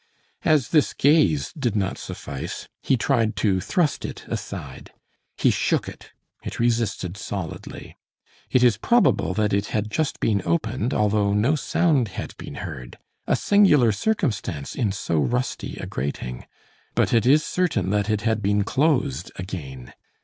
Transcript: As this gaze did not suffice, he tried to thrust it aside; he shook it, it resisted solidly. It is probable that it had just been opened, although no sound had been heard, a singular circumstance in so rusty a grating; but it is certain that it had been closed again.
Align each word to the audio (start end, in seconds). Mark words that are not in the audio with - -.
As 0.43 0.69
this 0.69 0.93
gaze 0.93 1.53
did 1.53 1.75
not 1.75 1.95
suffice, 1.95 2.67
he 2.81 2.97
tried 2.97 3.35
to 3.35 3.61
thrust 3.61 4.03
it 4.03 4.25
aside; 4.27 4.91
he 5.37 5.51
shook 5.51 5.87
it, 5.87 6.09
it 6.41 6.59
resisted 6.59 7.15
solidly. 7.15 7.99
It 8.49 8.63
is 8.63 8.77
probable 8.77 9.35
that 9.35 9.53
it 9.53 9.67
had 9.67 9.91
just 9.91 10.19
been 10.19 10.41
opened, 10.43 10.91
although 10.91 11.33
no 11.33 11.53
sound 11.55 12.07
had 12.17 12.35
been 12.37 12.55
heard, 12.65 12.97
a 13.27 13.35
singular 13.35 13.91
circumstance 13.91 14.73
in 14.73 14.91
so 14.91 15.19
rusty 15.19 15.75
a 15.77 15.85
grating; 15.85 16.47
but 16.95 17.13
it 17.13 17.27
is 17.27 17.43
certain 17.43 17.91
that 17.91 18.09
it 18.09 18.21
had 18.21 18.41
been 18.41 18.63
closed 18.63 19.31
again. 19.35 19.93